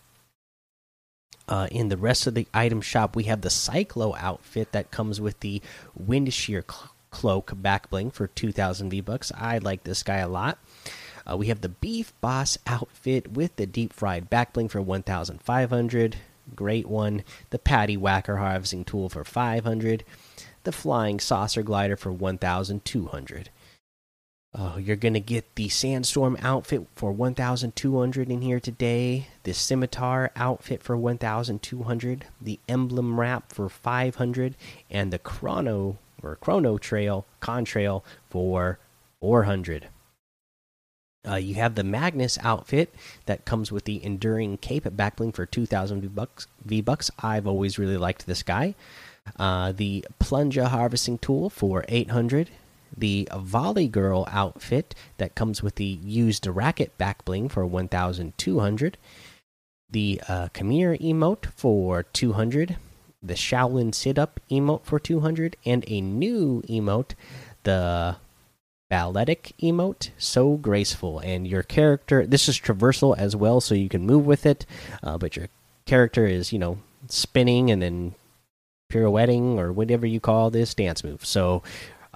Uh, 1.47 1.67
in 1.71 1.89
the 1.89 1.97
rest 1.97 2.27
of 2.27 2.35
the 2.35 2.47
item 2.53 2.79
shop, 2.79 3.15
we 3.15 3.23
have 3.23 3.41
the 3.41 3.49
Cyclo 3.49 4.15
outfit 4.19 4.71
that 4.71 4.91
comes 4.91 5.19
with 5.19 5.39
the 5.39 5.61
Wind 5.95 6.31
Shear 6.33 6.63
cl 6.69 6.91
cloak 7.11 7.53
back 7.55 7.89
bling 7.89 8.11
for 8.11 8.27
2,000 8.27 8.91
V 8.91 9.01
bucks. 9.01 9.31
I 9.35 9.57
like 9.57 9.83
this 9.83 10.03
guy 10.03 10.17
a 10.17 10.27
lot. 10.27 10.59
Uh, 11.29 11.35
we 11.35 11.47
have 11.47 11.61
the 11.61 11.69
Beef 11.69 12.13
Boss 12.21 12.57
outfit 12.67 13.31
with 13.31 13.55
the 13.55 13.65
deep 13.65 13.93
fried 13.93 14.29
back 14.29 14.53
bling 14.53 14.69
for 14.69 14.79
1,500. 14.79 16.15
Great 16.55 16.87
one. 16.87 17.23
The 17.49 17.59
Patty 17.59 17.97
Whacker 17.97 18.37
harvesting 18.37 18.85
tool 18.85 19.09
for 19.09 19.23
500. 19.23 20.03
The 20.63 20.71
Flying 20.71 21.19
Saucer 21.19 21.63
glider 21.63 21.95
for 21.95 22.11
1,200. 22.11 23.49
Oh, 24.53 24.77
you're 24.77 24.95
gonna 24.95 25.19
get 25.19 25.55
the 25.55 25.69
sandstorm 25.69 26.35
outfit 26.41 26.87
for 26.95 27.11
1,200 27.11 28.31
in 28.31 28.41
here 28.41 28.59
today. 28.59 29.27
The 29.43 29.53
scimitar 29.53 30.31
outfit 30.35 30.81
for 30.81 30.97
1,200. 30.97 32.25
The 32.41 32.59
emblem 32.67 33.19
wrap 33.19 33.53
for 33.53 33.69
500, 33.69 34.55
and 34.89 35.13
the 35.13 35.19
chrono 35.19 35.97
or 36.23 36.35
chrono 36.35 36.79
trail 36.79 37.25
contrail 37.41 38.03
for 38.29 38.79
400. 39.21 39.87
Uh, 41.27 41.35
you 41.35 41.53
have 41.55 41.75
the 41.75 41.83
Magnus 41.83 42.39
outfit 42.41 42.95
that 43.27 43.45
comes 43.45 43.71
with 43.71 43.83
the 43.83 44.03
enduring 44.03 44.57
cape 44.57 44.85
backbling 44.85 45.35
for 45.35 45.45
2,000 45.45 46.01
V 46.01 46.07
bucks. 46.07 46.47
V 46.65 46.81
bucks. 46.81 47.11
I've 47.19 47.45
always 47.45 47.77
really 47.77 47.97
liked 47.97 48.25
this 48.25 48.41
guy. 48.41 48.73
Uh, 49.37 49.73
the 49.73 50.05
plunger 50.17 50.65
harvesting 50.65 51.19
tool 51.19 51.51
for 51.51 51.85
800 51.87 52.49
the 52.95 53.27
Volley 53.35 53.87
Girl 53.87 54.27
outfit 54.31 54.95
that 55.17 55.35
comes 55.35 55.61
with 55.63 55.75
the 55.75 55.85
used 55.85 56.45
racket 56.47 56.97
back 56.97 57.23
bling 57.25 57.49
for 57.49 57.65
1,200, 57.65 58.97
the 59.89 60.21
uh, 60.27 60.47
Khmer 60.53 60.99
emote 61.01 61.47
for 61.55 62.03
200, 62.03 62.77
the 63.21 63.33
Shaolin 63.33 63.93
sit 63.93 64.17
up 64.17 64.39
emote 64.49 64.83
for 64.83 64.99
200, 64.99 65.57
and 65.65 65.83
a 65.87 66.01
new 66.01 66.61
emote, 66.69 67.13
the 67.63 68.17
balletic 68.89 69.53
emote 69.61 70.09
so 70.17 70.55
graceful. 70.57 71.19
And 71.19 71.47
your 71.47 71.63
character 71.63 72.25
this 72.25 72.49
is 72.49 72.59
traversal 72.59 73.17
as 73.17 73.35
well 73.35 73.61
so 73.61 73.75
you 73.75 73.89
can 73.89 74.05
move 74.05 74.25
with 74.25 74.45
it 74.45 74.65
uh, 75.03 75.17
but 75.17 75.35
your 75.35 75.47
character 75.85 76.25
is 76.25 76.51
you 76.51 76.59
know 76.59 76.79
spinning 77.07 77.69
and 77.71 77.81
then 77.81 78.15
pirouetting 78.89 79.59
or 79.59 79.71
whatever 79.71 80.05
you 80.05 80.19
call 80.19 80.49
this 80.49 80.73
dance 80.73 81.03
move. 81.03 81.25
So 81.25 81.61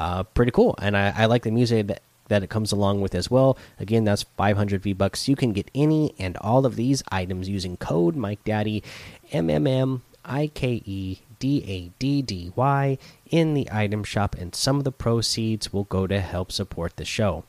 uh, 0.04 0.24
pretty 0.24 0.52
cool. 0.52 0.76
And 0.82 0.98
I, 0.98 1.14
I 1.16 1.26
like 1.26 1.44
the 1.44 1.52
music 1.52 1.88
that 1.88 2.02
that 2.30 2.42
it 2.42 2.50
comes 2.50 2.72
along 2.72 3.02
with 3.02 3.16
as 3.16 3.30
well. 3.30 3.58
Again, 3.80 4.06
that's 4.06 4.24
500 4.24 4.82
V 4.82 4.94
bucks. 4.94 5.28
You 5.28 5.36
can 5.36 5.52
get 5.52 5.70
any 5.76 6.14
and 6.18 6.38
all 6.38 6.66
of 6.66 6.76
these 6.76 7.04
items 7.12 7.50
using 7.50 7.78
code 7.78 8.16
Mike 8.16 8.44
Daddy, 8.44 8.84
M 9.32 9.50
M 9.50 9.68
M 9.68 10.02
I 10.26 10.48
K 10.48 10.82
E 10.86 11.20
D 11.40 11.64
A 11.68 11.92
D 12.00 12.22
D 12.22 12.52
Y 12.56 12.98
in 13.30 13.54
the 13.54 13.68
item 13.72 14.04
shop, 14.04 14.36
and 14.36 14.54
some 14.54 14.78
of 14.78 14.84
the 14.84 14.92
proceeds 14.92 15.72
will 15.72 15.86
go 15.86 16.06
to 16.08 16.20
help 16.20 16.52
support 16.52 16.98
the 16.98 17.06
show. 17.06 17.46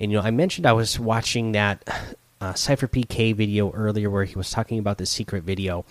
And 0.00 0.10
you 0.10 0.18
know, 0.18 0.24
I 0.24 0.30
mentioned 0.30 0.66
I 0.66 0.72
was 0.72 0.98
watching 0.98 1.52
that 1.52 1.82
uh, 2.40 2.54
SypherPK 2.54 3.34
video 3.34 3.70
earlier 3.72 4.10
where 4.10 4.24
he 4.24 4.36
was 4.36 4.50
talking 4.50 4.78
about 4.78 4.98
the 4.98 5.06
secret 5.06 5.44
video, 5.44 5.84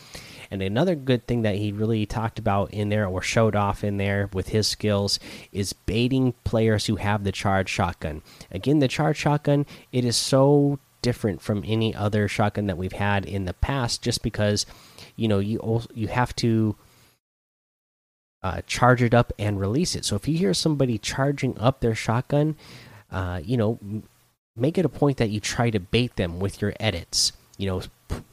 and 0.50 0.62
another 0.62 0.96
good 0.96 1.28
thing 1.28 1.42
that 1.42 1.56
he 1.56 1.72
really 1.72 2.06
talked 2.06 2.40
about 2.40 2.74
in 2.74 2.90
there 2.90 3.08
or 3.08 3.22
showed 3.22 3.56
off 3.56 3.84
in 3.84 3.98
there 3.98 4.30
with 4.34 4.50
his 4.50 4.68
skills 4.68 5.20
is 5.52 5.74
baiting 5.74 6.34
players 6.44 6.86
who 6.86 6.96
have 6.98 7.24
the 7.24 7.32
charged 7.32 7.70
shotgun. 7.70 8.22
Again, 8.52 8.80
the 8.80 8.88
charged 8.88 9.20
shotgun, 9.20 9.66
it 9.92 10.06
is 10.06 10.18
so 10.18 10.80
different 11.02 11.42
from 11.42 11.64
any 11.66 11.94
other 11.94 12.28
shotgun 12.28 12.68
that 12.68 12.78
we've 12.78 12.94
had 12.94 13.26
in 13.26 13.46
the 13.46 13.54
past 13.54 14.02
just 14.02 14.24
because 14.24 14.66
you 15.16 15.28
know 15.28 15.40
you 15.40 15.82
you 15.94 16.08
have 16.08 16.36
to 16.36 16.76
uh, 18.44 18.62
charge 18.68 19.02
it 19.02 19.14
up 19.14 19.34
and 19.38 19.60
release 19.60 19.96
it. 19.96 20.06
So 20.06 20.16
if 20.16 20.28
you 20.28 20.38
hear 20.38 20.54
somebody 20.54 20.98
charging 20.98 21.58
up 21.60 21.80
their 21.80 21.96
shotgun, 21.96 22.56
uh, 23.12 23.42
you 23.44 23.58
know, 23.58 23.80
make 24.56 24.78
it 24.78 24.86
a 24.86 24.90
point 24.90 25.18
that 25.18 25.30
you 25.30 25.40
try 25.40 25.70
to 25.70 25.80
bait 25.80 26.16
them 26.16 26.40
with 26.40 26.62
your 26.62 26.74
edits. 26.80 27.32
You 27.58 27.68
know, 27.68 27.82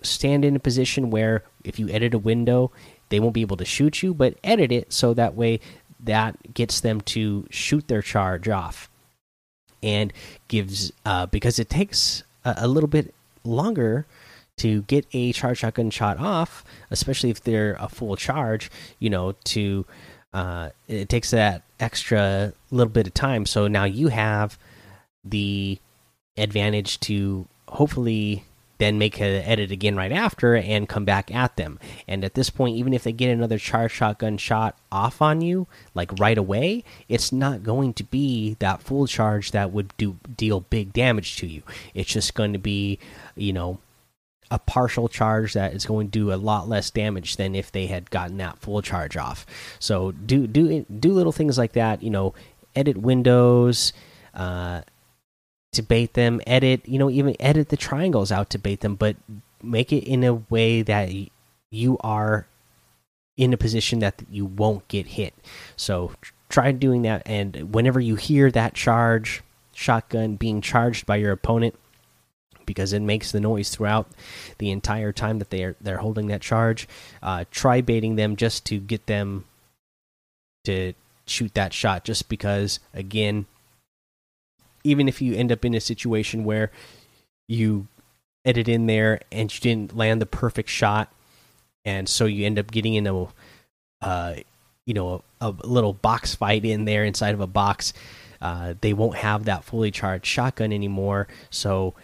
stand 0.02 0.44
in 0.44 0.56
a 0.56 0.60
position 0.60 1.10
where 1.10 1.42
if 1.64 1.78
you 1.78 1.88
edit 1.88 2.14
a 2.14 2.18
window, 2.18 2.70
they 3.08 3.20
won't 3.20 3.34
be 3.34 3.40
able 3.40 3.56
to 3.56 3.64
shoot 3.64 4.02
you, 4.02 4.14
but 4.14 4.36
edit 4.44 4.70
it 4.72 4.92
so 4.92 5.14
that 5.14 5.34
way 5.34 5.60
that 6.00 6.54
gets 6.54 6.80
them 6.80 7.00
to 7.00 7.46
shoot 7.50 7.88
their 7.88 8.02
charge 8.02 8.48
off 8.48 8.90
and 9.82 10.12
gives 10.48 10.92
uh, 11.04 11.26
because 11.26 11.58
it 11.58 11.68
takes 11.68 12.22
a, 12.44 12.54
a, 12.58 12.68
little 12.68 12.88
bit 12.88 13.14
longer 13.44 14.06
to 14.56 14.82
get 14.82 15.06
a 15.12 15.32
charge 15.32 15.58
shotgun 15.58 15.90
shot 15.90 16.18
off, 16.18 16.64
especially 16.90 17.30
if 17.30 17.42
they're 17.42 17.76
a 17.80 17.88
full 17.88 18.16
charge. 18.16 18.70
You 18.98 19.10
know, 19.10 19.32
to 19.44 19.84
uh, 20.32 20.70
it 20.88 21.08
takes 21.08 21.30
that 21.30 21.62
extra 21.78 22.52
little 22.70 22.92
bit 22.92 23.06
of 23.06 23.14
time. 23.14 23.46
So 23.46 23.68
now 23.68 23.84
you 23.84 24.08
have 24.08 24.58
the 25.24 25.78
advantage 26.36 26.98
to 27.00 27.46
hopefully 27.68 28.44
then 28.78 28.98
make 28.98 29.20
an 29.20 29.26
edit 29.26 29.70
again 29.70 29.96
right 29.96 30.12
after 30.12 30.56
and 30.56 30.88
come 30.88 31.04
back 31.04 31.34
at 31.34 31.56
them. 31.56 31.78
And 32.08 32.24
at 32.24 32.34
this 32.34 32.50
point, 32.50 32.76
even 32.76 32.92
if 32.92 33.04
they 33.04 33.12
get 33.12 33.30
another 33.30 33.58
charge 33.58 33.92
shotgun 33.92 34.38
shot 34.38 34.76
off 34.90 35.22
on 35.22 35.40
you, 35.40 35.66
like 35.94 36.10
right 36.18 36.38
away, 36.38 36.84
it's 37.08 37.32
not 37.32 37.62
going 37.62 37.94
to 37.94 38.04
be 38.04 38.56
that 38.58 38.82
full 38.82 39.06
charge 39.06 39.52
that 39.52 39.72
would 39.72 39.96
do 39.96 40.16
deal 40.36 40.60
big 40.60 40.92
damage 40.92 41.36
to 41.38 41.46
you. 41.46 41.62
It's 41.94 42.12
just 42.12 42.34
going 42.34 42.52
to 42.52 42.58
be, 42.58 42.98
you 43.36 43.52
know, 43.52 43.78
a 44.50 44.58
partial 44.58 45.08
charge 45.08 45.54
that 45.54 45.72
is 45.72 45.86
going 45.86 46.08
to 46.08 46.18
do 46.18 46.32
a 46.32 46.36
lot 46.36 46.68
less 46.68 46.90
damage 46.90 47.36
than 47.36 47.54
if 47.54 47.72
they 47.72 47.86
had 47.86 48.10
gotten 48.10 48.36
that 48.38 48.58
full 48.58 48.82
charge 48.82 49.16
off. 49.16 49.46
So 49.78 50.12
do 50.12 50.46
do 50.46 50.84
do 50.84 51.12
little 51.12 51.32
things 51.32 51.58
like 51.58 51.72
that. 51.72 52.02
You 52.02 52.10
know, 52.10 52.34
edit 52.76 52.96
windows. 52.96 53.92
Uh, 54.34 54.82
to 55.74 55.82
bait 55.82 56.14
them 56.14 56.40
edit 56.46 56.80
you 56.88 56.98
know 56.98 57.10
even 57.10 57.36
edit 57.40 57.68
the 57.68 57.76
triangles 57.76 58.32
out 58.32 58.50
to 58.50 58.58
bait 58.58 58.80
them 58.80 58.94
but 58.94 59.16
make 59.62 59.92
it 59.92 60.04
in 60.04 60.24
a 60.24 60.34
way 60.34 60.82
that 60.82 61.10
you 61.70 61.98
are 62.00 62.46
in 63.36 63.52
a 63.52 63.56
position 63.56 63.98
that 63.98 64.22
you 64.30 64.44
won't 64.44 64.86
get 64.88 65.06
hit. 65.06 65.34
So 65.76 66.12
try 66.48 66.70
doing 66.72 67.02
that 67.02 67.22
and 67.26 67.74
whenever 67.74 67.98
you 67.98 68.14
hear 68.14 68.50
that 68.50 68.74
charge 68.74 69.42
shotgun 69.72 70.36
being 70.36 70.60
charged 70.60 71.04
by 71.04 71.16
your 71.16 71.32
opponent 71.32 71.74
because 72.64 72.92
it 72.92 73.02
makes 73.02 73.32
the 73.32 73.40
noise 73.40 73.70
throughout 73.70 74.08
the 74.58 74.70
entire 74.70 75.10
time 75.10 75.40
that 75.40 75.50
they're 75.50 75.74
they're 75.80 75.98
holding 75.98 76.28
that 76.28 76.40
charge 76.40 76.86
uh, 77.22 77.44
try 77.50 77.80
baiting 77.80 78.14
them 78.14 78.36
just 78.36 78.64
to 78.64 78.78
get 78.78 79.06
them 79.06 79.44
to 80.62 80.92
shoot 81.26 81.52
that 81.54 81.72
shot 81.72 82.04
just 82.04 82.28
because 82.28 82.78
again 82.92 83.46
even 84.84 85.08
if 85.08 85.20
you 85.20 85.34
end 85.34 85.50
up 85.50 85.64
in 85.64 85.74
a 85.74 85.80
situation 85.80 86.44
where 86.44 86.70
you 87.48 87.88
edit 88.44 88.68
in 88.68 88.86
there 88.86 89.20
and 89.32 89.52
you 89.52 89.60
didn't 89.60 89.96
land 89.96 90.20
the 90.20 90.26
perfect 90.26 90.68
shot, 90.68 91.12
and 91.84 92.08
so 92.08 92.26
you 92.26 92.46
end 92.46 92.58
up 92.58 92.70
getting 92.70 92.94
in 92.94 93.06
a, 93.06 93.26
uh, 94.02 94.34
you 94.86 94.94
know, 94.94 95.22
a, 95.40 95.48
a, 95.48 95.66
little 95.66 95.94
box 95.94 96.34
fight 96.34 96.64
in 96.64 96.84
there 96.84 97.04
inside 97.04 97.34
of 97.34 97.40
a 97.40 97.46
box. 97.46 97.92
Uh, 98.40 98.74
they 98.80 98.92
won't 98.92 99.16
have 99.16 99.44
that 99.44 99.64
fully 99.64 99.90
charged 99.90 100.26
shotgun 100.26 100.72
anymore, 100.72 101.26
so 101.50 101.94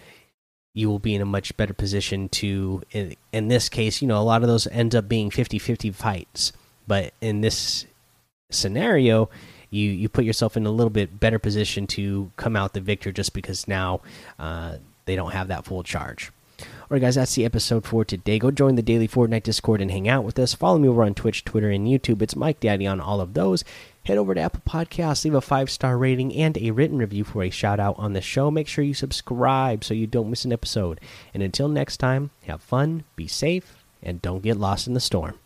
you 0.75 0.89
will 0.89 0.99
be 0.99 1.15
in 1.15 1.21
a 1.21 1.27
much 1.27 1.57
better 1.57 1.75
position 1.75 2.29
to. 2.31 2.83
In, 2.93 3.15
in 3.33 3.49
this 3.49 3.69
case, 3.69 4.01
you 4.01 4.09
know, 4.09 4.21
a 4.21 4.25
lot 4.25 4.43
of 4.43 4.49
those 4.49 4.67
end 4.69 4.95
up 4.95 5.09
being 5.09 5.31
50-50 5.31 5.95
fights, 5.95 6.53
but 6.87 7.13
in 7.21 7.43
this 7.43 7.87
scenario, 8.51 9.29
you 9.71 9.91
you 9.91 10.09
put 10.09 10.25
yourself 10.25 10.57
in 10.57 10.67
a 10.67 10.71
little 10.71 10.91
bit 10.91 11.21
better 11.21 11.39
position 11.39 11.87
to 11.89 12.31
come 12.37 12.57
out 12.57 12.75
the 12.75 12.81
victor 12.81 13.13
just 13.13 13.33
because 13.33 13.69
now 13.69 14.01
uh, 14.39 14.77
they 15.07 15.17
don't 15.17 15.33
have 15.33 15.49
that 15.49 15.65
full 15.65 15.83
charge. 15.83 16.31
All 16.61 16.67
right, 16.97 17.01
guys, 17.01 17.15
that's 17.15 17.35
the 17.37 17.45
episode 17.45 17.87
for 17.87 18.05
today. 18.05 18.39
Go 18.39 18.51
join 18.51 18.75
the 18.75 18.83
daily 18.83 19.09
Fortnite 19.09 19.45
Discord 19.45 19.81
and 19.81 19.91
hang 19.91 20.09
out 20.09 20.25
with 20.25 20.39
us. 20.39 20.55
Follow 20.55 20.79
me 20.79 20.89
over 20.89 21.05
on 21.05 21.15
Twitch, 21.15 21.45
Twitter, 21.45 21.71
and 21.71 21.87
YouTube. 21.87 22.21
It's 22.21 22.37
Mike 22.37 22.61
Daddy 22.61 22.87
on 22.87 23.01
all 23.01 23.21
of 23.21 23.33
those. 23.33 23.65
Head 24.05 24.19
over 24.19 24.35
to 24.35 24.41
Apple 24.41 24.63
Podcasts, 24.67 25.25
leave 25.25 25.35
a 25.35 25.41
five 25.41 25.71
star 25.71 25.97
rating 25.97 26.35
and 26.35 26.57
a 26.59 26.71
written 26.71 26.99
review 26.99 27.23
for 27.23 27.43
a 27.43 27.51
shout 27.51 27.79
out 27.79 27.99
on 27.99 28.13
the 28.13 28.21
show. 28.21 28.51
Make 28.51 28.67
sure 28.67 28.83
you 28.83 28.95
subscribe 28.95 29.85
so 29.85 29.95
you 29.95 30.07
don't 30.07 30.31
miss 30.31 30.45
an 30.45 30.53
episode. 30.53 31.01
And 31.33 31.43
until 31.43 31.69
next 31.69 31.99
time, 31.99 32.31
have 32.47 32.63
fun, 32.63 33.05
be 33.15 33.29
safe, 33.29 33.85
and 34.03 34.21
don't 34.21 34.43
get 34.43 34.57
lost 34.57 34.87
in 34.87 34.95
the 34.95 35.01
storm. 35.01 35.39